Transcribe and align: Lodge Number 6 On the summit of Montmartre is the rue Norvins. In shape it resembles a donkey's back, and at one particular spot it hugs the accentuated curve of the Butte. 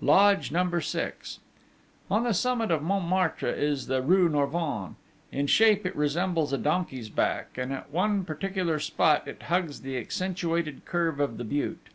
Lodge 0.00 0.52
Number 0.52 0.80
6 0.80 1.40
On 2.12 2.22
the 2.22 2.32
summit 2.32 2.70
of 2.70 2.80
Montmartre 2.80 3.48
is 3.52 3.88
the 3.88 4.00
rue 4.00 4.28
Norvins. 4.28 4.94
In 5.32 5.48
shape 5.48 5.84
it 5.84 5.96
resembles 5.96 6.52
a 6.52 6.58
donkey's 6.58 7.08
back, 7.08 7.58
and 7.58 7.72
at 7.72 7.90
one 7.90 8.24
particular 8.24 8.78
spot 8.78 9.26
it 9.26 9.42
hugs 9.42 9.80
the 9.80 9.98
accentuated 9.98 10.84
curve 10.84 11.18
of 11.18 11.38
the 11.38 11.44
Butte. 11.44 11.88